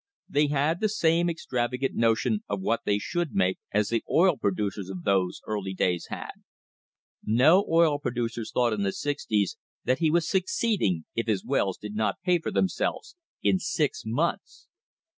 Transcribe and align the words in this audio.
They 0.27 0.47
had 0.47 0.79
the 0.81 0.89
same 0.89 1.27
extrava 1.27 1.79
gant 1.79 1.93
notion 1.93 2.43
of 2.49 2.59
what 2.59 2.85
they 2.85 2.97
should 2.97 3.35
make 3.35 3.59
as 3.71 3.89
the 3.89 4.03
oil 4.09 4.35
producers 4.35 4.89
of 4.89 5.03
those 5.03 5.41
early 5.45 5.75
days 5.75 6.07
had. 6.09 6.31
No 7.23 7.67
oil 7.69 7.99
producer 7.99 8.43
thought 8.45 8.73
in 8.73 8.81
the 8.81 8.93
six 8.93 9.27
ties 9.27 9.57
that 9.83 9.99
he 9.99 10.09
was 10.09 10.27
succeeding 10.27 11.05
if 11.13 11.27
his 11.27 11.45
wells 11.45 11.77
did 11.77 11.93
not 11.93 12.19
pay 12.25 12.39
for 12.39 12.49
them 12.49 12.67
selves 12.67 13.15
in 13.43 13.59
six 13.59 14.01
months! 14.03 14.67